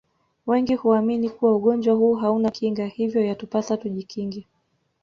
[0.47, 4.47] Wengi huamini kuwa ugonjwa huu hauna Kinga hivyo yatupasa tujikinge